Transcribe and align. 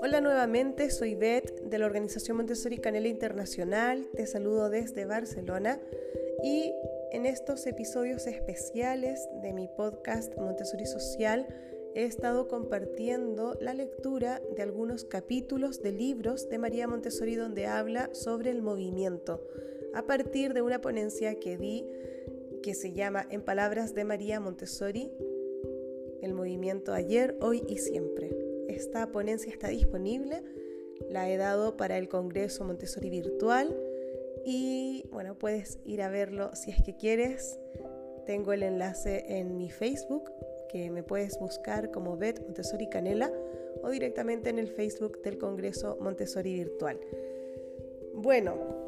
Hola 0.00 0.20
nuevamente, 0.20 0.90
soy 0.90 1.14
Beth 1.16 1.62
de 1.62 1.78
la 1.78 1.86
organización 1.86 2.36
Montessori 2.36 2.78
Canela 2.78 3.08
Internacional. 3.08 4.06
Te 4.14 4.26
saludo 4.26 4.70
desde 4.70 5.06
Barcelona 5.06 5.80
y 6.44 6.72
en 7.10 7.26
estos 7.26 7.66
episodios 7.66 8.28
especiales 8.28 9.28
de 9.42 9.52
mi 9.52 9.66
podcast 9.68 10.36
Montessori 10.36 10.86
Social 10.86 11.48
he 11.94 12.04
estado 12.04 12.46
compartiendo 12.46 13.56
la 13.60 13.74
lectura 13.74 14.40
de 14.54 14.62
algunos 14.62 15.04
capítulos 15.04 15.82
de 15.82 15.92
libros 15.92 16.48
de 16.48 16.58
María 16.58 16.86
Montessori 16.86 17.34
donde 17.34 17.66
habla 17.66 18.10
sobre 18.12 18.50
el 18.50 18.62
movimiento 18.62 19.40
a 19.94 20.06
partir 20.06 20.54
de 20.54 20.62
una 20.62 20.80
ponencia 20.80 21.38
que 21.40 21.56
di 21.56 21.86
que 22.64 22.72
se 22.72 22.94
llama 22.94 23.26
En 23.28 23.42
palabras 23.42 23.94
de 23.94 24.04
María 24.04 24.40
Montessori, 24.40 25.12
el 26.22 26.32
movimiento 26.32 26.94
ayer, 26.94 27.36
hoy 27.42 27.62
y 27.68 27.76
siempre. 27.76 28.34
Esta 28.68 29.12
ponencia 29.12 29.52
está 29.52 29.68
disponible, 29.68 30.42
la 31.10 31.28
he 31.28 31.36
dado 31.36 31.76
para 31.76 31.98
el 31.98 32.08
Congreso 32.08 32.64
Montessori 32.64 33.10
Virtual 33.10 33.76
y 34.46 35.04
bueno, 35.12 35.38
puedes 35.38 35.78
ir 35.84 36.00
a 36.00 36.08
verlo 36.08 36.56
si 36.56 36.70
es 36.70 36.82
que 36.82 36.96
quieres. 36.96 37.60
Tengo 38.24 38.54
el 38.54 38.62
enlace 38.62 39.26
en 39.28 39.58
mi 39.58 39.68
Facebook, 39.68 40.32
que 40.70 40.90
me 40.90 41.02
puedes 41.02 41.38
buscar 41.38 41.90
como 41.90 42.16
Bet 42.16 42.40
Montessori 42.40 42.88
Canela 42.88 43.30
o 43.82 43.90
directamente 43.90 44.48
en 44.48 44.58
el 44.58 44.68
Facebook 44.68 45.20
del 45.20 45.36
Congreso 45.36 45.98
Montessori 46.00 46.54
Virtual. 46.54 46.98
Bueno, 48.14 48.83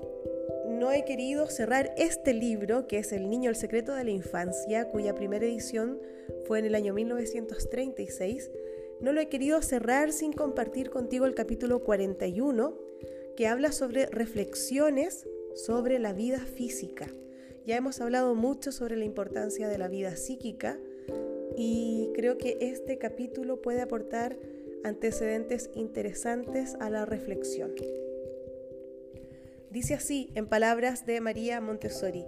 no 0.76 0.92
he 0.92 1.04
querido 1.04 1.46
cerrar 1.48 1.92
este 1.96 2.34
libro, 2.34 2.86
que 2.86 2.98
es 2.98 3.12
El 3.12 3.28
Niño, 3.28 3.50
el 3.50 3.56
Secreto 3.56 3.94
de 3.94 4.04
la 4.04 4.10
Infancia, 4.10 4.88
cuya 4.88 5.14
primera 5.14 5.44
edición 5.44 5.98
fue 6.46 6.58
en 6.58 6.66
el 6.66 6.74
año 6.74 6.92
1936. 6.92 8.50
No 9.00 9.12
lo 9.12 9.20
he 9.20 9.28
querido 9.28 9.62
cerrar 9.62 10.12
sin 10.12 10.32
compartir 10.32 10.90
contigo 10.90 11.26
el 11.26 11.34
capítulo 11.34 11.82
41, 11.82 12.78
que 13.36 13.46
habla 13.46 13.73
sobre 13.73 14.06
reflexiones 14.06 15.26
sobre 15.54 15.98
la 15.98 16.12
vida 16.12 16.40
física. 16.40 17.06
Ya 17.66 17.76
hemos 17.76 18.01
hablado 18.01 18.34
mucho 18.34 18.70
sobre 18.70 18.96
la 18.96 19.04
importancia 19.04 19.68
de 19.68 19.79
la 19.79 19.88
vida 19.88 20.16
psíquica 20.16 20.79
y 21.56 22.10
creo 22.14 22.38
que 22.38 22.58
este 22.60 22.98
capítulo 22.98 23.60
puede 23.60 23.80
aportar 23.80 24.38
antecedentes 24.84 25.70
interesantes 25.74 26.76
a 26.79 26.90
la 26.90 27.06
reflexión. 27.06 27.73
Dice 29.70 29.95
así, 29.95 30.30
en 30.34 30.46
palabras 30.46 31.06
de 31.06 31.20
María 31.20 31.60
Montessori, 31.60 32.24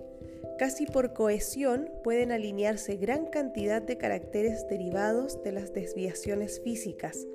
casi 0.59 0.87
por 0.87 1.13
cohesión 1.15 1.91
pueden 2.03 2.33
alinearse 2.33 2.97
gran 2.97 3.27
cantidad 3.27 3.81
de 3.81 3.97
caracteres 3.97 4.67
derivados 4.69 5.43
de 5.43 5.53
las 5.53 5.73
desviaciones 5.73 6.61
físicas. 6.61 7.27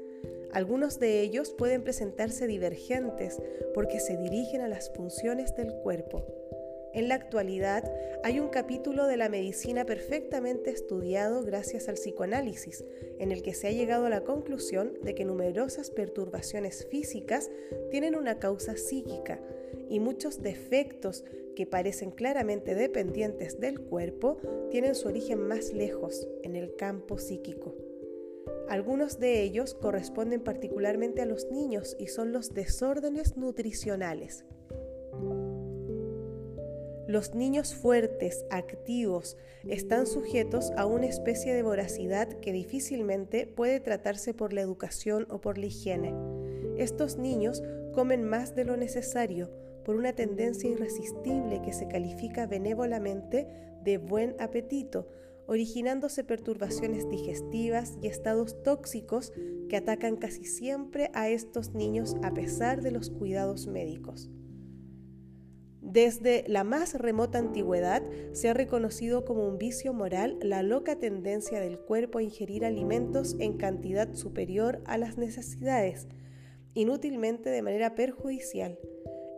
Algunos 0.51 0.99
de 0.99 1.21
ellos 1.21 1.55
pueden 1.57 1.83
presentarse 1.83 2.45
divergentes 2.45 3.41
porque 3.73 3.99
se 3.99 4.17
dirigen 4.17 4.61
a 4.61 4.67
las 4.67 4.91
funciones 4.93 5.55
del 5.55 5.73
cuerpo. 5.73 6.42
En 6.93 7.07
la 7.07 7.15
actualidad 7.15 7.91
hay 8.23 8.39
un 8.39 8.49
capítulo 8.49 9.07
de 9.07 9.17
la 9.17 9.27
medicina 9.27 9.83
perfectamente 9.83 10.69
estudiado 10.69 11.41
gracias 11.43 11.89
al 11.89 11.95
psicoanálisis, 11.95 12.85
en 13.17 13.31
el 13.31 13.41
que 13.41 13.55
se 13.55 13.67
ha 13.67 13.71
llegado 13.71 14.05
a 14.05 14.09
la 14.11 14.23
conclusión 14.23 14.93
de 15.01 15.15
que 15.15 15.25
numerosas 15.25 15.89
perturbaciones 15.89 16.85
físicas 16.85 17.49
tienen 17.89 18.15
una 18.15 18.37
causa 18.37 18.77
psíquica 18.77 19.41
y 19.89 19.99
muchos 19.99 20.43
defectos 20.43 21.23
que 21.55 21.65
parecen 21.65 22.11
claramente 22.11 22.75
dependientes 22.75 23.59
del 23.59 23.79
cuerpo 23.79 24.37
tienen 24.69 24.93
su 24.93 25.07
origen 25.07 25.39
más 25.39 25.73
lejos, 25.73 26.27
en 26.43 26.55
el 26.55 26.75
campo 26.75 27.17
psíquico. 27.17 27.75
Algunos 28.69 29.19
de 29.19 29.41
ellos 29.41 29.73
corresponden 29.73 30.41
particularmente 30.41 31.21
a 31.21 31.25
los 31.25 31.49
niños 31.49 31.95
y 31.99 32.07
son 32.07 32.31
los 32.31 32.53
desórdenes 32.53 33.35
nutricionales, 33.35 34.45
los 37.07 37.35
niños 37.35 37.75
fuertes, 37.75 38.45
activos, 38.49 39.37
están 39.67 40.07
sujetos 40.07 40.71
a 40.77 40.85
una 40.85 41.05
especie 41.05 41.53
de 41.53 41.63
voracidad 41.63 42.27
que 42.39 42.51
difícilmente 42.51 43.45
puede 43.47 43.79
tratarse 43.79 44.33
por 44.33 44.53
la 44.53 44.61
educación 44.61 45.27
o 45.29 45.41
por 45.41 45.57
la 45.57 45.65
higiene. 45.65 46.13
Estos 46.77 47.17
niños 47.17 47.61
comen 47.93 48.23
más 48.23 48.55
de 48.55 48.65
lo 48.65 48.77
necesario 48.77 49.51
por 49.83 49.95
una 49.95 50.13
tendencia 50.13 50.69
irresistible 50.69 51.61
que 51.61 51.73
se 51.73 51.87
califica 51.87 52.47
benévolamente 52.47 53.47
de 53.83 53.97
buen 53.97 54.35
apetito, 54.39 55.07
originándose 55.45 56.23
perturbaciones 56.23 57.09
digestivas 57.09 57.97
y 58.01 58.07
estados 58.07 58.63
tóxicos 58.63 59.33
que 59.67 59.75
atacan 59.77 60.15
casi 60.15 60.45
siempre 60.45 61.11
a 61.13 61.27
estos 61.29 61.73
niños 61.73 62.15
a 62.23 62.33
pesar 62.33 62.81
de 62.81 62.91
los 62.91 63.09
cuidados 63.09 63.67
médicos. 63.67 64.29
Desde 65.93 66.43
la 66.47 66.63
más 66.63 66.95
remota 66.95 67.37
antigüedad 67.37 68.01
se 68.31 68.49
ha 68.49 68.55
reconocido 68.55 69.25
como 69.25 69.47
un 69.47 69.59
vicio 69.59 69.93
moral 69.93 70.39
la 70.41 70.63
loca 70.63 70.97
tendencia 70.97 71.59
del 71.59 71.77
cuerpo 71.77 72.17
a 72.17 72.23
ingerir 72.23 72.65
alimentos 72.65 73.35
en 73.37 73.57
cantidad 73.57 74.11
superior 74.15 74.81
a 74.85 74.97
las 74.97 75.19
necesidades, 75.19 76.07
inútilmente 76.73 77.51
de 77.51 77.61
manera 77.61 77.93
perjudicial. 77.93 78.79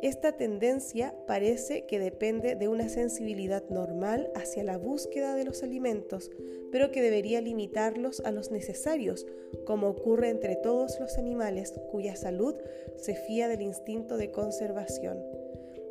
Esta 0.01 0.37
tendencia 0.37 1.13
parece 1.27 1.85
que 1.87 1.99
depende 1.99 2.55
de 2.55 2.69
una 2.69 2.87
sensibilidad 2.87 3.67
normal 3.69 4.31
hacia 4.33 4.63
la 4.63 4.77
búsqueda 4.77 5.35
de 5.35 5.43
los 5.43 5.61
alimentos, 5.61 6.31
pero 6.71 6.89
que 6.89 7.01
debería 7.01 7.41
limitarlos 7.41 8.21
a 8.21 8.31
los 8.31 8.49
necesarios, 8.49 9.27
como 9.65 9.89
ocurre 9.89 10.29
entre 10.29 10.55
todos 10.55 11.01
los 11.01 11.17
animales 11.17 11.73
cuya 11.91 12.15
salud 12.15 12.55
se 12.95 13.13
fía 13.15 13.49
del 13.49 13.61
instinto 13.61 14.15
de 14.15 14.31
conservación. 14.31 15.44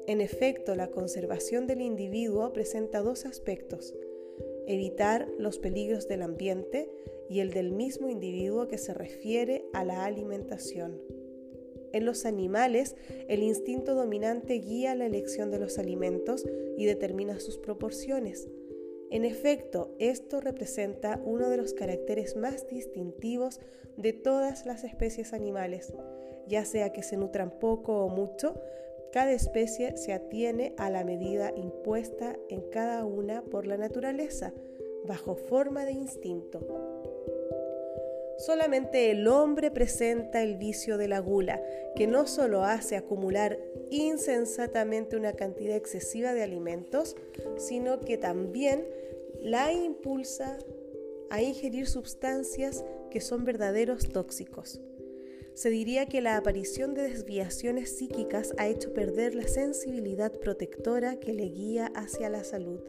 En 0.06 0.20
efecto, 0.20 0.74
la 0.74 0.90
conservación 0.90 1.66
del 1.66 1.80
individuo 1.80 2.52
presenta 2.52 3.00
dos 3.00 3.24
aspectos, 3.24 3.94
evitar 4.66 5.28
los 5.38 5.58
peligros 5.58 6.08
del 6.08 6.22
ambiente 6.22 6.90
y 7.30 7.40
el 7.40 7.52
del 7.52 7.72
mismo 7.72 8.08
individuo 8.08 8.68
que 8.68 8.76
se 8.76 8.92
refiere 8.92 9.64
a 9.72 9.82
la 9.84 10.04
alimentación. 10.04 11.00
En 11.94 12.04
los 12.04 12.26
animales, 12.26 12.96
el 13.28 13.42
instinto 13.42 13.94
dominante 13.94 14.54
guía 14.54 14.94
la 14.94 15.06
elección 15.06 15.50
de 15.50 15.60
los 15.60 15.78
alimentos 15.78 16.44
y 16.76 16.84
determina 16.84 17.40
sus 17.40 17.56
proporciones. 17.56 18.48
En 19.10 19.24
efecto, 19.24 19.94
esto 19.98 20.40
representa 20.40 21.22
uno 21.24 21.48
de 21.48 21.56
los 21.56 21.72
caracteres 21.72 22.36
más 22.36 22.66
distintivos 22.66 23.60
de 23.96 24.12
todas 24.12 24.66
las 24.66 24.84
especies 24.84 25.32
animales, 25.32 25.94
ya 26.46 26.64
sea 26.64 26.92
que 26.92 27.02
se 27.02 27.16
nutran 27.16 27.58
poco 27.58 28.04
o 28.04 28.08
mucho, 28.08 28.60
cada 29.14 29.30
especie 29.30 29.96
se 29.96 30.12
atiene 30.12 30.74
a 30.76 30.90
la 30.90 31.04
medida 31.04 31.52
impuesta 31.54 32.36
en 32.48 32.62
cada 32.72 33.04
una 33.04 33.42
por 33.42 33.64
la 33.64 33.76
naturaleza, 33.76 34.52
bajo 35.06 35.36
forma 35.36 35.84
de 35.84 35.92
instinto. 35.92 36.58
Solamente 38.38 39.12
el 39.12 39.28
hombre 39.28 39.70
presenta 39.70 40.42
el 40.42 40.56
vicio 40.56 40.98
de 40.98 41.06
la 41.06 41.20
gula, 41.20 41.62
que 41.94 42.08
no 42.08 42.26
solo 42.26 42.64
hace 42.64 42.96
acumular 42.96 43.56
insensatamente 43.88 45.16
una 45.16 45.34
cantidad 45.34 45.76
excesiva 45.76 46.34
de 46.34 46.42
alimentos, 46.42 47.14
sino 47.56 48.00
que 48.00 48.18
también 48.18 48.84
la 49.38 49.72
impulsa 49.72 50.58
a 51.30 51.40
ingerir 51.40 51.86
sustancias 51.86 52.84
que 53.12 53.20
son 53.20 53.44
verdaderos 53.44 54.08
tóxicos 54.08 54.80
se 55.54 55.70
diría 55.70 56.06
que 56.06 56.20
la 56.20 56.36
aparición 56.36 56.94
de 56.94 57.02
desviaciones 57.02 57.96
psíquicas 57.96 58.52
ha 58.58 58.66
hecho 58.66 58.92
perder 58.92 59.36
la 59.36 59.46
sensibilidad 59.46 60.32
protectora 60.32 61.20
que 61.20 61.32
le 61.32 61.44
guía 61.44 61.92
hacia 61.94 62.28
la 62.28 62.42
salud. 62.42 62.80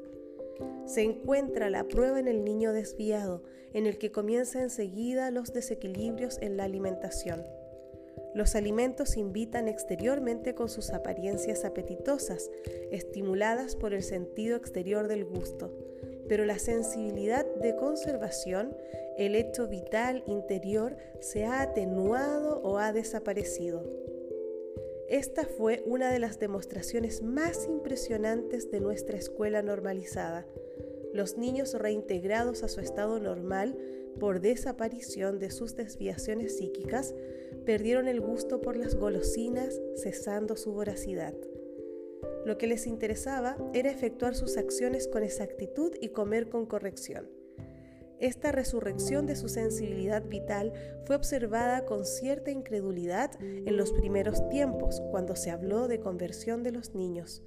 Se 0.85 1.03
encuentra 1.03 1.69
la 1.69 1.87
prueba 1.87 2.19
en 2.19 2.27
el 2.27 2.43
niño 2.43 2.73
desviado, 2.73 3.43
en 3.73 3.85
el 3.85 3.97
que 3.97 4.11
comienza 4.11 4.63
enseguida 4.63 5.29
los 5.29 5.53
desequilibrios 5.53 6.39
en 6.41 6.57
la 6.57 6.63
alimentación. 6.63 7.43
Los 8.33 8.55
alimentos 8.55 9.15
invitan 9.15 9.67
exteriormente 9.67 10.55
con 10.55 10.67
sus 10.67 10.89
apariencias 10.89 11.65
apetitosas, 11.65 12.49
estimuladas 12.91 13.75
por 13.75 13.93
el 13.93 14.03
sentido 14.03 14.57
exterior 14.57 15.07
del 15.07 15.23
gusto, 15.23 15.71
pero 16.27 16.45
la 16.45 16.59
sensibilidad 16.59 17.45
de 17.61 17.75
conservación, 17.75 18.75
el 19.17 19.35
hecho 19.35 19.67
vital 19.67 20.23
interior, 20.27 20.97
se 21.19 21.45
ha 21.45 21.61
atenuado 21.61 22.61
o 22.63 22.77
ha 22.77 22.93
desaparecido. 22.93 23.83
Esta 25.07 25.45
fue 25.45 25.83
una 25.85 26.11
de 26.11 26.19
las 26.19 26.39
demostraciones 26.39 27.21
más 27.21 27.67
impresionantes 27.67 28.71
de 28.71 28.79
nuestra 28.79 29.17
escuela 29.17 29.61
normalizada. 29.61 30.47
Los 31.13 31.37
niños 31.37 31.73
reintegrados 31.75 32.63
a 32.63 32.67
su 32.67 32.81
estado 32.81 33.19
normal 33.19 33.77
por 34.19 34.41
desaparición 34.41 35.39
de 35.39 35.51
sus 35.51 35.75
desviaciones 35.75 36.57
psíquicas 36.57 37.13
perdieron 37.65 38.07
el 38.07 38.19
gusto 38.19 38.61
por 38.61 38.77
las 38.77 38.95
golosinas, 38.95 39.79
cesando 39.95 40.55
su 40.55 40.73
voracidad. 40.73 41.35
Lo 42.45 42.57
que 42.57 42.67
les 42.67 42.87
interesaba 42.87 43.57
era 43.73 43.89
efectuar 43.89 44.35
sus 44.35 44.57
acciones 44.57 45.07
con 45.07 45.23
exactitud 45.23 45.93
y 46.01 46.09
comer 46.09 46.49
con 46.49 46.65
corrección. 46.65 47.29
esta 48.17 48.51
resurrección 48.51 49.25
de 49.25 49.35
su 49.35 49.49
sensibilidad 49.49 50.23
vital 50.23 50.71
fue 51.05 51.17
observada 51.17 51.85
con 51.85 52.05
cierta 52.05 52.49
incredulidad 52.49 53.31
en 53.41 53.75
los 53.75 53.91
primeros 53.91 54.47
tiempos, 54.49 55.01
cuando 55.11 55.35
se 55.35 55.51
habló 55.51 55.87
de 55.87 55.99
conversión 55.99 56.63
de 56.63 56.71
los 56.71 56.95
niños. 56.95 57.43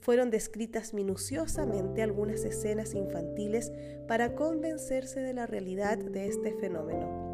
Fueron 0.00 0.30
descritas 0.30 0.92
minuciosamente 0.92 2.02
algunas 2.02 2.44
escenas 2.44 2.94
infantiles 2.94 3.72
para 4.08 4.34
convencerse 4.34 5.20
de 5.20 5.34
la 5.34 5.46
realidad 5.46 5.96
de 5.98 6.26
este 6.26 6.52
fenómeno. 6.54 7.31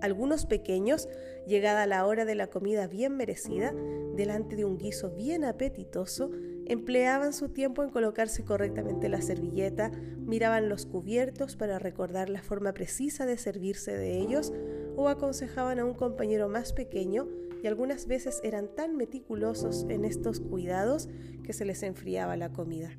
Algunos 0.00 0.46
pequeños, 0.46 1.08
llegada 1.46 1.86
la 1.86 2.06
hora 2.06 2.24
de 2.24 2.34
la 2.34 2.48
comida 2.48 2.86
bien 2.86 3.16
merecida, 3.16 3.74
delante 4.14 4.56
de 4.56 4.64
un 4.64 4.78
guiso 4.78 5.10
bien 5.10 5.44
apetitoso, 5.44 6.30
empleaban 6.66 7.32
su 7.32 7.48
tiempo 7.48 7.82
en 7.82 7.90
colocarse 7.90 8.44
correctamente 8.44 9.08
la 9.08 9.22
servilleta, 9.22 9.90
miraban 9.90 10.68
los 10.68 10.86
cubiertos 10.86 11.56
para 11.56 11.78
recordar 11.78 12.30
la 12.30 12.42
forma 12.42 12.72
precisa 12.72 13.26
de 13.26 13.36
servirse 13.36 13.92
de 13.92 14.18
ellos 14.18 14.52
o 14.96 15.08
aconsejaban 15.08 15.78
a 15.78 15.84
un 15.84 15.94
compañero 15.94 16.48
más 16.48 16.72
pequeño 16.72 17.28
y 17.62 17.66
algunas 17.66 18.06
veces 18.06 18.40
eran 18.44 18.68
tan 18.74 18.96
meticulosos 18.96 19.84
en 19.88 20.04
estos 20.04 20.40
cuidados 20.40 21.08
que 21.42 21.52
se 21.52 21.64
les 21.64 21.82
enfriaba 21.82 22.36
la 22.36 22.52
comida. 22.52 22.96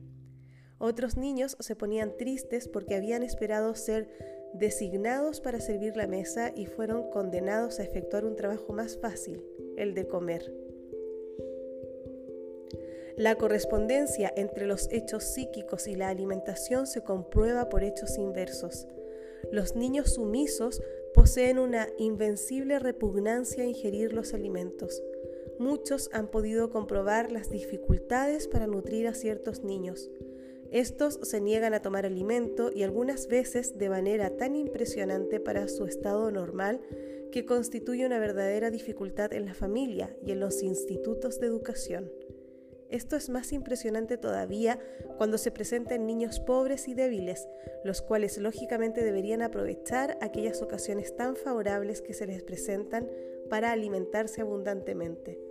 Otros 0.77 1.15
niños 1.15 1.57
se 1.59 1.75
ponían 1.75 2.17
tristes 2.17 2.67
porque 2.67 2.95
habían 2.95 3.23
esperado 3.23 3.75
ser 3.75 4.40
designados 4.53 5.41
para 5.41 5.59
servir 5.59 5.95
la 5.95 6.07
mesa 6.07 6.51
y 6.55 6.65
fueron 6.65 7.09
condenados 7.09 7.79
a 7.79 7.83
efectuar 7.83 8.25
un 8.25 8.35
trabajo 8.35 8.73
más 8.73 8.97
fácil, 8.97 9.43
el 9.77 9.93
de 9.93 10.07
comer. 10.07 10.53
La 13.17 13.35
correspondencia 13.35 14.33
entre 14.35 14.65
los 14.65 14.91
hechos 14.91 15.23
psíquicos 15.23 15.87
y 15.87 15.95
la 15.95 16.09
alimentación 16.09 16.87
se 16.87 17.03
comprueba 17.03 17.69
por 17.69 17.83
hechos 17.83 18.17
inversos. 18.17 18.87
Los 19.51 19.75
niños 19.75 20.13
sumisos 20.13 20.81
poseen 21.13 21.59
una 21.59 21.87
invencible 21.97 22.79
repugnancia 22.79 23.63
a 23.63 23.67
ingerir 23.67 24.13
los 24.13 24.33
alimentos. 24.33 25.03
Muchos 25.59 26.09
han 26.13 26.29
podido 26.29 26.71
comprobar 26.71 27.31
las 27.31 27.49
dificultades 27.49 28.47
para 28.47 28.65
nutrir 28.65 29.07
a 29.07 29.13
ciertos 29.13 29.63
niños. 29.63 30.09
Estos 30.71 31.19
se 31.23 31.41
niegan 31.41 31.73
a 31.73 31.81
tomar 31.81 32.05
alimento 32.05 32.71
y 32.73 32.83
algunas 32.83 33.27
veces 33.27 33.77
de 33.77 33.89
manera 33.89 34.37
tan 34.37 34.55
impresionante 34.55 35.41
para 35.41 35.67
su 35.67 35.85
estado 35.85 36.31
normal 36.31 36.79
que 37.29 37.45
constituye 37.45 38.05
una 38.05 38.19
verdadera 38.19 38.71
dificultad 38.71 39.33
en 39.33 39.45
la 39.45 39.53
familia 39.53 40.15
y 40.25 40.31
en 40.31 40.39
los 40.39 40.63
institutos 40.63 41.41
de 41.41 41.47
educación. 41.47 42.09
Esto 42.89 43.17
es 43.17 43.29
más 43.29 43.51
impresionante 43.51 44.17
todavía 44.17 44.79
cuando 45.17 45.37
se 45.37 45.51
presentan 45.51 46.05
niños 46.05 46.39
pobres 46.39 46.87
y 46.87 46.93
débiles, 46.93 47.49
los 47.83 48.01
cuales 48.01 48.37
lógicamente 48.37 49.03
deberían 49.03 49.41
aprovechar 49.41 50.17
aquellas 50.21 50.61
ocasiones 50.61 51.15
tan 51.17 51.35
favorables 51.35 52.01
que 52.01 52.13
se 52.13 52.27
les 52.27 52.43
presentan 52.43 53.09
para 53.49 53.73
alimentarse 53.73 54.39
abundantemente. 54.39 55.50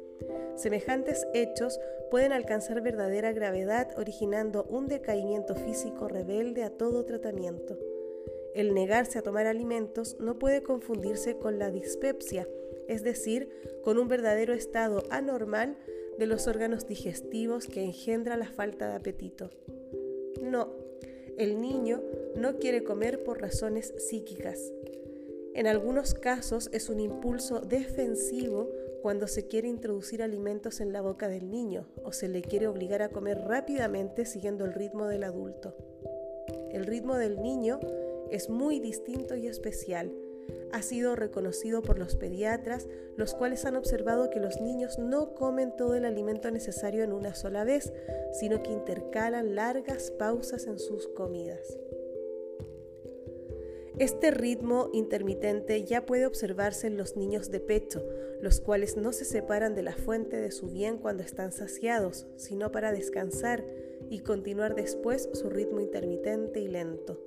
Semejantes 0.57 1.27
hechos 1.33 1.79
pueden 2.11 2.33
alcanzar 2.33 2.83
verdadera 2.83 3.33
gravedad 3.33 3.89
originando 3.97 4.65
un 4.65 4.89
decaimiento 4.89 5.55
físico 5.55 6.09
rebelde 6.09 6.65
a 6.65 6.71
todo 6.71 7.05
tratamiento. 7.05 7.79
El 8.55 8.75
negarse 8.75 9.19
a 9.19 9.23
tomar 9.23 9.47
alimentos 9.47 10.17
no 10.19 10.39
puede 10.39 10.63
confundirse 10.63 11.37
con 11.37 11.59
la 11.59 11.71
dispepsia, 11.71 12.49
es 12.89 13.05
decir, 13.05 13.49
con 13.83 13.99
un 13.99 14.09
verdadero 14.09 14.53
estado 14.53 15.05
anormal 15.11 15.77
de 16.19 16.27
los 16.27 16.49
órganos 16.49 16.87
digestivos 16.87 17.67
que 17.67 17.83
engendra 17.83 18.37
la 18.37 18.49
falta 18.49 18.89
de 18.89 18.97
apetito. 18.97 19.51
No, 20.43 20.75
el 21.39 21.61
niño 21.61 22.03
no 22.37 22.59
quiere 22.59 22.85
comer 22.85 23.23
por 23.23 23.41
razones 23.41 23.95
psíquicas. 23.97 24.73
En 25.55 25.67
algunos 25.67 26.15
casos 26.15 26.69
es 26.73 26.89
un 26.89 27.01
impulso 27.01 27.61
defensivo 27.61 28.69
cuando 29.03 29.27
se 29.27 29.47
quiere 29.47 29.69
introducir 29.69 30.23
alimentos 30.23 30.81
en 30.81 30.93
la 30.93 31.01
boca 31.01 31.29
del 31.29 31.51
niño 31.51 31.87
o 32.05 32.13
se 32.13 32.29
le 32.29 32.43
quiere 32.43 32.67
obligar 32.67 33.03
a 33.03 33.09
comer 33.09 33.39
rápidamente 33.39 34.25
siguiendo 34.25 34.65
el 34.65 34.75
ritmo 34.75 35.07
del 35.07 35.25
adulto. 35.25 35.77
El 36.73 36.87
ritmo 36.87 37.17
del 37.17 37.41
niño 37.43 37.81
es 38.31 38.49
muy 38.49 38.79
distinto 38.79 39.37
y 39.37 39.47
especial 39.47 40.13
ha 40.73 40.83
sido 40.83 41.17
reconocido 41.17 41.83
por 41.83 41.99
los 41.99 42.17
pediatras, 42.17 42.89
los 43.17 43.35
cuales 43.35 43.65
han 43.65 43.77
observado 43.77 44.31
que 44.31 44.41
los 44.41 44.61
niños 44.61 44.99
no 44.99 45.35
comen 45.35 45.75
todo 45.77 45.95
el 45.95 46.05
alimento 46.05 46.51
necesario 46.51 47.03
en 47.03 47.13
una 47.13 47.35
sola 47.35 47.65
vez, 47.65 47.93
sino 48.33 48.63
que 48.63 48.71
intercalan 48.71 49.55
largas 49.55 50.11
pausas 50.13 50.67
en 50.67 50.79
sus 50.79 51.09
comidas. 51.09 51.79
Este 54.01 54.31
ritmo 54.31 54.89
intermitente 54.95 55.85
ya 55.85 56.07
puede 56.07 56.25
observarse 56.25 56.87
en 56.87 56.97
los 56.97 57.17
niños 57.17 57.51
de 57.51 57.61
pecho, 57.61 58.03
los 58.41 58.59
cuales 58.59 58.97
no 58.97 59.13
se 59.13 59.27
separan 59.27 59.75
de 59.75 59.83
la 59.83 59.93
fuente 59.93 60.39
de 60.39 60.53
su 60.53 60.69
bien 60.69 60.97
cuando 60.97 61.23
están 61.23 61.53
saciados, 61.53 62.27
sino 62.37 62.73
para 62.73 62.93
descansar 62.93 63.63
y 64.09 64.21
continuar 64.21 64.75
después 64.75 65.29
su 65.35 65.51
ritmo 65.51 65.81
intermitente 65.81 66.61
y 66.61 66.69
lento. 66.69 67.21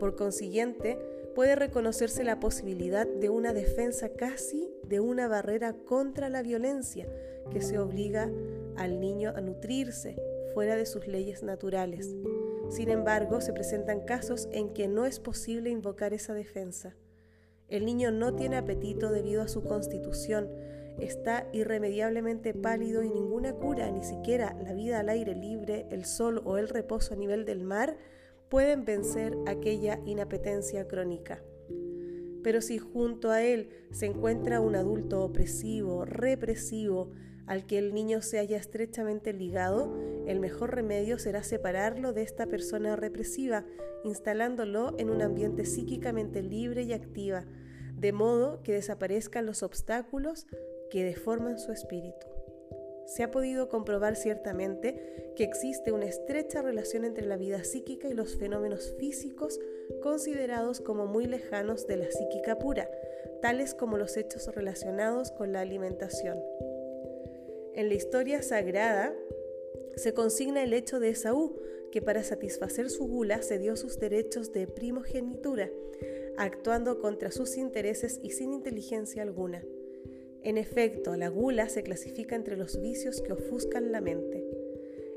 Por 0.00 0.16
consiguiente, 0.16 0.98
puede 1.34 1.56
reconocerse 1.56 2.24
la 2.24 2.40
posibilidad 2.40 3.06
de 3.06 3.28
una 3.28 3.52
defensa 3.52 4.08
casi 4.08 4.72
de 4.84 5.00
una 5.00 5.28
barrera 5.28 5.74
contra 5.74 6.30
la 6.30 6.40
violencia 6.40 7.06
que 7.52 7.60
se 7.60 7.78
obliga 7.78 8.32
al 8.76 8.98
niño 8.98 9.34
a 9.36 9.42
nutrirse 9.42 10.16
fuera 10.54 10.74
de 10.74 10.86
sus 10.86 11.06
leyes 11.06 11.42
naturales. 11.42 12.16
Sin 12.68 12.90
embargo, 12.90 13.40
se 13.40 13.52
presentan 13.52 14.00
casos 14.00 14.48
en 14.52 14.74
que 14.74 14.88
no 14.88 15.06
es 15.06 15.20
posible 15.20 15.70
invocar 15.70 16.12
esa 16.12 16.34
defensa. 16.34 16.94
El 17.68 17.84
niño 17.84 18.10
no 18.10 18.34
tiene 18.34 18.56
apetito 18.56 19.10
debido 19.10 19.42
a 19.42 19.48
su 19.48 19.62
constitución, 19.62 20.48
está 21.00 21.46
irremediablemente 21.52 22.54
pálido 22.54 23.02
y 23.02 23.10
ninguna 23.10 23.54
cura, 23.54 23.90
ni 23.90 24.02
siquiera 24.02 24.56
la 24.62 24.72
vida 24.72 25.00
al 25.00 25.08
aire 25.08 25.34
libre, 25.34 25.86
el 25.90 26.04
sol 26.04 26.42
o 26.44 26.58
el 26.58 26.68
reposo 26.68 27.14
a 27.14 27.16
nivel 27.16 27.44
del 27.44 27.62
mar, 27.62 27.96
pueden 28.48 28.84
vencer 28.84 29.36
aquella 29.46 30.00
inapetencia 30.04 30.88
crónica. 30.88 31.42
Pero 32.42 32.60
si 32.60 32.78
junto 32.78 33.30
a 33.30 33.42
él 33.42 33.70
se 33.90 34.06
encuentra 34.06 34.60
un 34.60 34.76
adulto 34.76 35.22
opresivo, 35.22 36.04
represivo, 36.04 37.10
al 37.48 37.66
que 37.66 37.78
el 37.78 37.94
niño 37.94 38.22
se 38.22 38.38
haya 38.38 38.56
estrechamente 38.56 39.32
ligado, 39.32 39.92
el 40.26 40.38
mejor 40.38 40.74
remedio 40.74 41.18
será 41.18 41.42
separarlo 41.42 42.12
de 42.12 42.22
esta 42.22 42.46
persona 42.46 42.94
represiva, 42.94 43.64
instalándolo 44.04 44.94
en 44.98 45.10
un 45.10 45.22
ambiente 45.22 45.64
psíquicamente 45.64 46.42
libre 46.42 46.82
y 46.82 46.92
activa, 46.92 47.44
de 47.94 48.12
modo 48.12 48.62
que 48.62 48.74
desaparezcan 48.74 49.46
los 49.46 49.62
obstáculos 49.62 50.46
que 50.90 51.04
deforman 51.04 51.58
su 51.58 51.72
espíritu 51.72 52.28
se 53.08 53.22
ha 53.22 53.30
podido 53.30 53.70
comprobar 53.70 54.16
ciertamente 54.16 55.32
que 55.34 55.42
existe 55.42 55.92
una 55.92 56.04
estrecha 56.04 56.60
relación 56.60 57.06
entre 57.06 57.26
la 57.26 57.38
vida 57.38 57.64
psíquica 57.64 58.06
y 58.06 58.12
los 58.12 58.36
fenómenos 58.36 58.94
físicos 58.98 59.58
considerados 60.02 60.80
como 60.80 61.06
muy 61.06 61.24
lejanos 61.24 61.86
de 61.86 61.96
la 61.96 62.10
psíquica 62.10 62.58
pura, 62.58 62.88
tales 63.40 63.74
como 63.74 63.96
los 63.96 64.16
hechos 64.18 64.54
relacionados 64.54 65.32
con 65.32 65.52
la 65.52 65.60
alimentación. 65.60 66.38
En 67.78 67.88
la 67.88 67.94
historia 67.94 68.42
sagrada 68.42 69.14
se 69.94 70.12
consigna 70.12 70.64
el 70.64 70.72
hecho 70.72 70.98
de 70.98 71.10
Esaú, 71.10 71.60
que 71.92 72.02
para 72.02 72.24
satisfacer 72.24 72.90
su 72.90 73.06
gula 73.06 73.40
cedió 73.40 73.76
sus 73.76 74.00
derechos 74.00 74.52
de 74.52 74.66
primogenitura, 74.66 75.70
actuando 76.36 76.98
contra 76.98 77.30
sus 77.30 77.56
intereses 77.56 78.18
y 78.20 78.30
sin 78.30 78.52
inteligencia 78.52 79.22
alguna. 79.22 79.62
En 80.42 80.58
efecto, 80.58 81.14
la 81.14 81.28
gula 81.28 81.68
se 81.68 81.84
clasifica 81.84 82.34
entre 82.34 82.56
los 82.56 82.80
vicios 82.80 83.20
que 83.20 83.32
ofuscan 83.32 83.92
la 83.92 84.00
mente. 84.00 84.44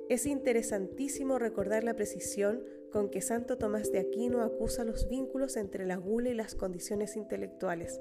Es 0.08 0.27
interesantísimo 0.27 1.39
recordar 1.39 1.84
la 1.84 1.96
precisión 1.96 2.63
con 2.91 3.10
que 3.10 3.22
Santo 3.22 3.58
Tomás 3.58 3.91
de 3.91 3.98
Aquino 3.98 4.44
acusa 4.44 4.84
los 4.84 5.10
vínculos 5.10 5.58
entre 5.58 5.88
la 5.88 5.96
gula 5.96 6.30
y 6.30 6.36
las 6.36 6.53
condiciones 6.53 7.15
intelectuales. 7.15 8.00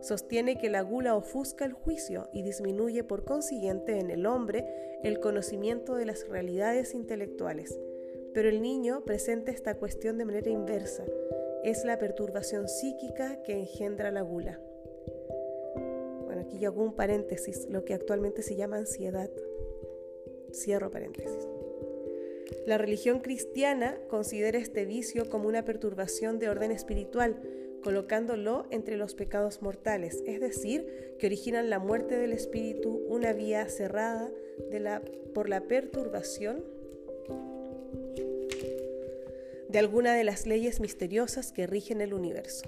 Sostiene 0.00 0.58
que 0.58 0.70
la 0.70 0.82
gula 0.82 1.16
ofusca 1.16 1.64
el 1.64 1.72
juicio 1.72 2.28
y 2.32 2.42
disminuye 2.42 3.04
por 3.04 3.24
consiguiente 3.24 3.98
en 3.98 4.10
el 4.10 4.26
hombre 4.26 4.64
el 5.02 5.20
conocimiento 5.20 5.94
de 5.94 6.06
las 6.06 6.28
realidades 6.28 6.94
intelectuales. 6.94 7.78
Pero 8.34 8.48
el 8.48 8.62
niño 8.62 9.04
presenta 9.04 9.50
esta 9.50 9.74
cuestión 9.74 10.18
de 10.18 10.24
manera 10.24 10.50
inversa. 10.50 11.04
Es 11.64 11.84
la 11.84 11.98
perturbación 11.98 12.68
psíquica 12.68 13.42
que 13.42 13.58
engendra 13.58 14.10
la 14.10 14.22
gula 14.22 14.60
aquí 16.40 16.58
yo 16.58 16.70
hago 16.70 16.82
un 16.82 16.94
paréntesis, 16.94 17.66
lo 17.70 17.84
que 17.84 17.94
actualmente 17.94 18.42
se 18.42 18.56
llama 18.56 18.76
ansiedad. 18.76 19.30
Cierro 20.52 20.90
paréntesis. 20.90 21.48
La 22.66 22.78
religión 22.78 23.20
cristiana 23.20 23.98
considera 24.08 24.58
este 24.58 24.84
vicio 24.84 25.28
como 25.28 25.48
una 25.48 25.64
perturbación 25.64 26.38
de 26.38 26.48
orden 26.48 26.70
espiritual, 26.70 27.40
colocándolo 27.86 28.66
entre 28.70 28.96
los 28.96 29.14
pecados 29.14 29.62
mortales, 29.62 30.20
es 30.26 30.40
decir, 30.40 31.14
que 31.20 31.28
originan 31.28 31.70
la 31.70 31.78
muerte 31.78 32.18
del 32.18 32.32
espíritu, 32.32 33.00
una 33.08 33.32
vía 33.32 33.68
cerrada 33.68 34.28
por 35.32 35.48
la 35.48 35.60
perturbación 35.60 36.64
de 39.68 39.78
alguna 39.78 40.16
de 40.16 40.24
las 40.24 40.46
leyes 40.46 40.80
misteriosas 40.80 41.52
que 41.52 41.68
rigen 41.68 42.00
el 42.00 42.12
universo. 42.12 42.64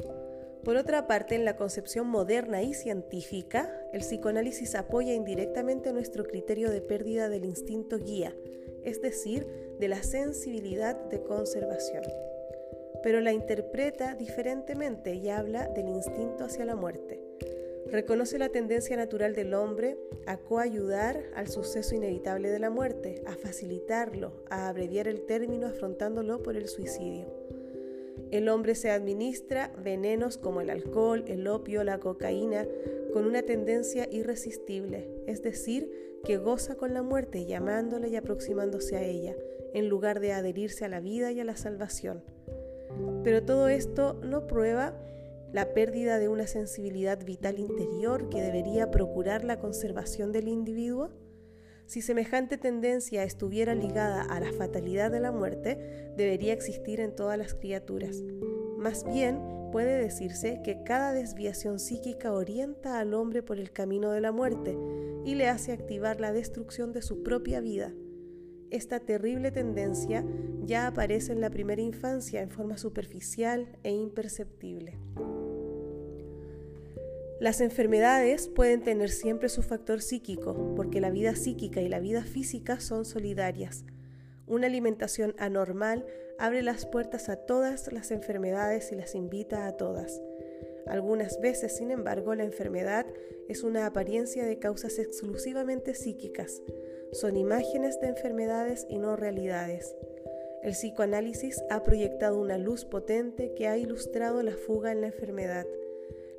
Por 0.62 0.76
otra 0.76 1.08
parte, 1.08 1.34
en 1.34 1.44
la 1.44 1.56
concepción 1.56 2.06
moderna 2.06 2.62
y 2.62 2.72
científica, 2.72 3.68
el 3.92 4.02
psicoanálisis 4.02 4.76
apoya 4.76 5.14
indirectamente 5.14 5.92
nuestro 5.92 6.26
criterio 6.28 6.70
de 6.70 6.80
pérdida 6.80 7.28
del 7.28 7.44
instinto 7.44 7.98
guía, 7.98 8.36
es 8.84 9.02
decir, 9.02 9.48
de 9.80 9.88
la 9.88 10.00
sensibilidad 10.04 10.94
de 10.94 11.24
conservación. 11.24 12.04
Pero 13.08 13.22
la 13.22 13.32
interpreta 13.32 14.14
diferentemente 14.14 15.14
y 15.14 15.30
habla 15.30 15.66
del 15.68 15.88
instinto 15.88 16.44
hacia 16.44 16.66
la 16.66 16.76
muerte. 16.76 17.18
Reconoce 17.86 18.38
la 18.38 18.50
tendencia 18.50 18.98
natural 18.98 19.34
del 19.34 19.54
hombre 19.54 19.96
a 20.26 20.36
coayudar 20.36 21.22
al 21.34 21.48
suceso 21.48 21.94
inevitable 21.94 22.50
de 22.50 22.58
la 22.58 22.68
muerte, 22.68 23.22
a 23.26 23.34
facilitarlo, 23.34 24.44
a 24.50 24.68
abreviar 24.68 25.08
el 25.08 25.22
término 25.24 25.68
afrontándolo 25.68 26.42
por 26.42 26.54
el 26.54 26.68
suicidio. 26.68 27.24
El 28.30 28.50
hombre 28.50 28.74
se 28.74 28.90
administra 28.90 29.72
venenos 29.82 30.36
como 30.36 30.60
el 30.60 30.68
alcohol, 30.68 31.24
el 31.28 31.48
opio, 31.48 31.84
la 31.84 32.00
cocaína, 32.00 32.66
con 33.14 33.24
una 33.24 33.40
tendencia 33.40 34.06
irresistible, 34.12 35.08
es 35.26 35.42
decir, 35.42 35.90
que 36.24 36.36
goza 36.36 36.74
con 36.74 36.92
la 36.92 37.00
muerte 37.00 37.46
llamándola 37.46 38.06
y 38.06 38.16
aproximándose 38.16 38.96
a 38.96 39.02
ella, 39.02 39.34
en 39.72 39.88
lugar 39.88 40.20
de 40.20 40.34
adherirse 40.34 40.84
a 40.84 40.90
la 40.90 41.00
vida 41.00 41.32
y 41.32 41.40
a 41.40 41.44
la 41.44 41.56
salvación. 41.56 42.22
Pero 43.24 43.42
todo 43.42 43.68
esto 43.68 44.14
no 44.22 44.46
prueba 44.46 44.94
la 45.52 45.72
pérdida 45.72 46.18
de 46.18 46.28
una 46.28 46.46
sensibilidad 46.46 47.24
vital 47.24 47.58
interior 47.58 48.28
que 48.28 48.42
debería 48.42 48.90
procurar 48.90 49.44
la 49.44 49.58
conservación 49.58 50.32
del 50.32 50.48
individuo? 50.48 51.10
Si 51.86 52.02
semejante 52.02 52.58
tendencia 52.58 53.24
estuviera 53.24 53.74
ligada 53.74 54.22
a 54.22 54.40
la 54.40 54.52
fatalidad 54.52 55.10
de 55.10 55.20
la 55.20 55.32
muerte, 55.32 56.12
debería 56.16 56.52
existir 56.52 57.00
en 57.00 57.16
todas 57.16 57.38
las 57.38 57.54
criaturas. 57.54 58.22
Más 58.76 59.04
bien, 59.04 59.40
puede 59.72 59.96
decirse 59.96 60.60
que 60.62 60.82
cada 60.82 61.12
desviación 61.12 61.78
psíquica 61.78 62.32
orienta 62.32 62.98
al 62.98 63.14
hombre 63.14 63.42
por 63.42 63.58
el 63.58 63.72
camino 63.72 64.10
de 64.10 64.20
la 64.20 64.32
muerte 64.32 64.76
y 65.24 65.34
le 65.34 65.48
hace 65.48 65.72
activar 65.72 66.20
la 66.20 66.32
destrucción 66.32 66.92
de 66.92 67.00
su 67.00 67.22
propia 67.22 67.60
vida. 67.60 67.92
Esta 68.70 69.00
terrible 69.00 69.50
tendencia 69.50 70.24
ya 70.64 70.86
aparece 70.86 71.32
en 71.32 71.40
la 71.40 71.50
primera 71.50 71.80
infancia 71.80 72.42
en 72.42 72.50
forma 72.50 72.76
superficial 72.76 73.66
e 73.82 73.92
imperceptible. 73.92 74.98
Las 77.40 77.60
enfermedades 77.60 78.48
pueden 78.48 78.82
tener 78.82 79.10
siempre 79.10 79.48
su 79.48 79.62
factor 79.62 80.02
psíquico, 80.02 80.74
porque 80.74 81.00
la 81.00 81.10
vida 81.10 81.36
psíquica 81.36 81.80
y 81.80 81.88
la 81.88 82.00
vida 82.00 82.24
física 82.24 82.80
son 82.80 83.04
solidarias. 83.04 83.84
Una 84.48 84.66
alimentación 84.66 85.34
anormal 85.38 86.04
abre 86.38 86.62
las 86.62 86.84
puertas 86.84 87.28
a 87.28 87.36
todas 87.36 87.92
las 87.92 88.10
enfermedades 88.10 88.90
y 88.92 88.96
las 88.96 89.14
invita 89.14 89.66
a 89.66 89.76
todas. 89.76 90.20
Algunas 90.86 91.40
veces, 91.40 91.76
sin 91.76 91.90
embargo, 91.90 92.34
la 92.34 92.44
enfermedad 92.44 93.06
es 93.48 93.62
una 93.62 93.86
apariencia 93.86 94.44
de 94.44 94.58
causas 94.58 94.98
exclusivamente 94.98 95.94
psíquicas. 95.94 96.62
Son 97.12 97.36
imágenes 97.36 98.00
de 98.00 98.08
enfermedades 98.08 98.86
y 98.88 98.98
no 98.98 99.16
realidades. 99.16 99.96
El 100.62 100.72
psicoanálisis 100.72 101.62
ha 101.70 101.82
proyectado 101.82 102.40
una 102.40 102.58
luz 102.58 102.84
potente 102.84 103.54
que 103.54 103.68
ha 103.68 103.78
ilustrado 103.78 104.42
la 104.42 104.56
fuga 104.56 104.92
en 104.92 105.00
la 105.00 105.06
enfermedad. 105.06 105.66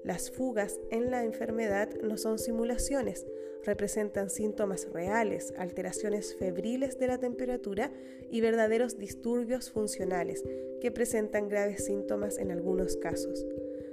Las 0.03 0.29
fugas 0.31 0.79
en 0.91 1.11
la 1.11 1.23
enfermedad 1.23 1.89
no 2.03 2.17
son 2.17 2.37
simulaciones, 2.37 3.25
representan 3.63 4.29
síntomas 4.29 4.87
reales, 4.91 5.53
alteraciones 5.57 6.35
febriles 6.35 6.99
de 6.99 7.07
la 7.07 7.17
temperatura 7.17 7.91
y 8.29 8.41
verdaderos 8.41 8.97
disturbios 8.97 9.71
funcionales 9.71 10.43
que 10.81 10.91
presentan 10.91 11.49
graves 11.49 11.85
síntomas 11.85 12.37
en 12.37 12.51
algunos 12.51 12.95
casos. 12.97 13.45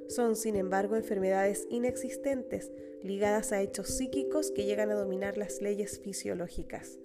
Son, 0.08 0.36
sin 0.36 0.56
embargo, 0.56 0.96
enfermedades 0.96 1.66
inexistentes, 1.70 2.70
ligadas 3.02 3.52
a 3.52 3.60
hechos 3.60 3.88
psíquicos 3.88 4.50
que 4.50 4.64
llegan 4.64 4.90
a 4.90 4.94
dominar 4.94 5.36
las 5.36 5.60
leyes 5.60 6.00
fisiológicas. 6.00 6.98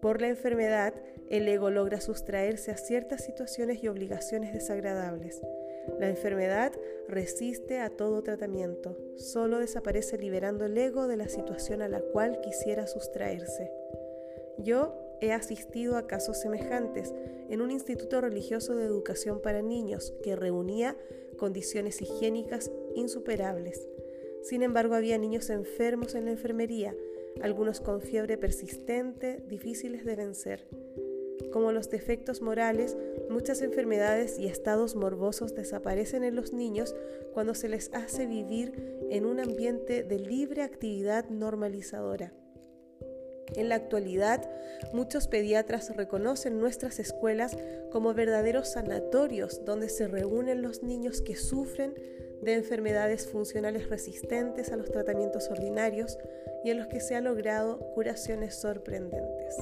Por 0.00 0.20
la 0.20 0.28
enfermedad, 0.28 0.94
el 1.30 1.48
ego 1.48 1.70
logra 1.70 2.00
sustraerse 2.00 2.70
a 2.70 2.76
ciertas 2.76 3.24
situaciones 3.24 3.82
y 3.82 3.88
obligaciones 3.88 4.52
desagradables. 4.52 5.40
La 5.98 6.08
enfermedad 6.08 6.72
resiste 7.08 7.78
a 7.78 7.90
todo 7.90 8.22
tratamiento, 8.22 8.96
solo 9.16 9.58
desaparece 9.58 10.18
liberando 10.18 10.66
el 10.66 10.76
ego 10.76 11.06
de 11.06 11.16
la 11.16 11.28
situación 11.28 11.80
a 11.80 11.88
la 11.88 12.00
cual 12.00 12.40
quisiera 12.40 12.86
sustraerse. 12.86 13.72
Yo 14.58 15.05
he 15.20 15.32
asistido 15.32 15.96
a 15.96 16.06
casos 16.06 16.40
semejantes 16.40 17.14
en 17.48 17.60
un 17.60 17.70
instituto 17.70 18.20
religioso 18.20 18.74
de 18.74 18.84
educación 18.84 19.40
para 19.40 19.62
niños 19.62 20.12
que 20.22 20.36
reunía 20.36 20.96
condiciones 21.36 22.00
higiénicas 22.02 22.70
insuperables. 22.94 23.88
Sin 24.42 24.62
embargo, 24.62 24.94
había 24.94 25.18
niños 25.18 25.50
enfermos 25.50 26.14
en 26.14 26.26
la 26.26 26.30
enfermería, 26.30 26.94
algunos 27.42 27.80
con 27.80 28.00
fiebre 28.00 28.38
persistente, 28.38 29.42
difíciles 29.48 30.04
de 30.04 30.16
vencer. 30.16 30.68
Como 31.52 31.72
los 31.72 31.90
defectos 31.90 32.42
morales, 32.42 32.96
muchas 33.28 33.62
enfermedades 33.62 34.38
y 34.38 34.46
estados 34.46 34.94
morbosos 34.94 35.54
desaparecen 35.54 36.24
en 36.24 36.36
los 36.36 36.52
niños 36.52 36.94
cuando 37.34 37.54
se 37.54 37.68
les 37.68 37.92
hace 37.92 38.26
vivir 38.26 38.72
en 39.10 39.26
un 39.26 39.40
ambiente 39.40 40.02
de 40.02 40.18
libre 40.18 40.62
actividad 40.62 41.28
normalizadora. 41.28 42.32
En 43.54 43.68
la 43.68 43.76
actualidad, 43.76 44.50
muchos 44.92 45.28
pediatras 45.28 45.94
reconocen 45.96 46.58
nuestras 46.58 46.98
escuelas 46.98 47.56
como 47.90 48.14
verdaderos 48.14 48.72
sanatorios 48.72 49.64
donde 49.64 49.88
se 49.88 50.08
reúnen 50.08 50.62
los 50.62 50.82
niños 50.82 51.22
que 51.22 51.36
sufren 51.36 51.94
de 52.42 52.54
enfermedades 52.54 53.28
funcionales 53.28 53.88
resistentes 53.88 54.72
a 54.72 54.76
los 54.76 54.90
tratamientos 54.90 55.48
ordinarios 55.50 56.18
y 56.64 56.70
en 56.70 56.78
los 56.78 56.88
que 56.88 57.00
se 57.00 57.14
han 57.14 57.24
logrado 57.24 57.78
curaciones 57.94 58.56
sorprendentes. 58.56 59.56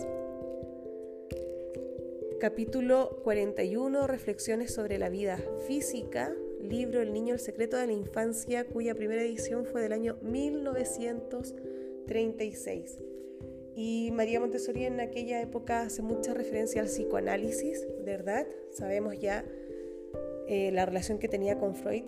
Capítulo 2.41 3.21
41, 3.23 4.07
Reflexiones 4.07 4.73
sobre 4.75 4.99
la 4.99 5.09
vida 5.09 5.39
física, 5.67 6.35
libro 6.61 7.01
El 7.01 7.13
niño, 7.13 7.35
el 7.35 7.41
secreto 7.41 7.77
de 7.77 7.87
la 7.87 7.93
infancia, 7.93 8.67
cuya 8.67 8.95
primera 8.95 9.23
edición 9.23 9.65
fue 9.65 9.83
del 9.83 9.93
año 9.93 10.19
1936. 10.23 12.99
Y 13.77 14.11
María 14.13 14.39
Montessori 14.39 14.85
en 14.85 15.01
aquella 15.01 15.41
época 15.41 15.83
hace 15.83 16.03
mucha 16.03 16.33
referencia 16.33 16.81
al 16.81 16.87
psicoanálisis, 16.87 17.87
¿verdad? 18.05 18.47
Sabemos 18.71 19.19
ya 19.19 19.45
eh, 20.47 20.71
la 20.73 20.87
relación 20.87 21.19
que 21.19 21.29
tenía 21.29 21.59
con 21.59 21.75
Freud. 21.75 22.05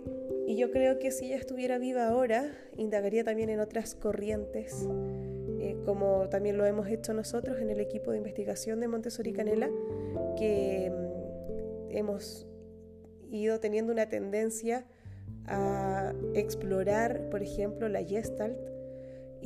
Y 0.46 0.56
yo 0.56 0.70
creo 0.70 1.00
que 1.00 1.10
si 1.10 1.26
ella 1.26 1.36
estuviera 1.36 1.78
viva 1.78 2.06
ahora, 2.06 2.52
indagaría 2.76 3.24
también 3.24 3.50
en 3.50 3.58
otras 3.58 3.96
corrientes, 3.96 4.86
eh, 5.58 5.76
como 5.84 6.28
también 6.28 6.56
lo 6.56 6.64
hemos 6.66 6.88
hecho 6.88 7.12
nosotros 7.14 7.58
en 7.60 7.70
el 7.70 7.80
equipo 7.80 8.12
de 8.12 8.18
investigación 8.18 8.78
de 8.78 8.86
Montessori 8.86 9.32
Canela, 9.32 9.68
que 10.38 10.92
mm, 10.92 11.90
hemos 11.96 12.46
ido 13.32 13.58
teniendo 13.58 13.92
una 13.92 14.08
tendencia 14.08 14.86
a 15.46 16.14
explorar, 16.34 17.28
por 17.30 17.42
ejemplo, 17.42 17.88
la 17.88 18.04
Gestalt 18.04 18.75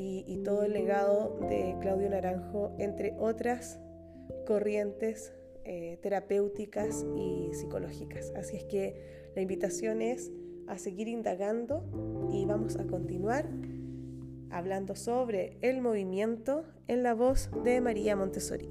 y, 0.02 0.38
todo 0.44 0.62
el 0.62 0.72
legado 0.72 1.38
de 1.48 1.76
Claudio 1.80 2.08
Naranjo, 2.08 2.72
entre 2.78 3.14
otras 3.18 3.78
corrientes 4.46 5.34
eh, 5.64 5.98
terapéuticas 6.02 7.04
y 7.16 7.52
psicológicas. 7.52 8.32
Así 8.34 8.56
es 8.56 8.64
que 8.64 9.30
la 9.34 9.42
invitación 9.42 10.00
es 10.00 10.32
a 10.66 10.78
seguir 10.78 11.08
indagando 11.08 11.84
y 12.32 12.46
vamos 12.46 12.76
a 12.76 12.86
continuar 12.86 13.48
hablando 14.50 14.96
sobre 14.96 15.58
el 15.60 15.82
movimiento 15.82 16.64
en 16.88 17.02
la 17.02 17.14
voz 17.14 17.50
de 17.62 17.80
María 17.80 18.16
Montessori. 18.16 18.70